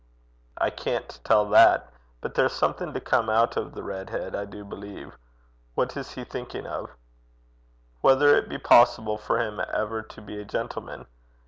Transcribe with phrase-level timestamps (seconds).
[0.57, 1.93] 'I can't tell that.
[2.21, 5.15] But there's something to come out of the red head, I do believe.
[5.75, 6.89] What is he thinking of?'
[8.01, 11.05] 'Whether it be possible for him ever to be a gentleman.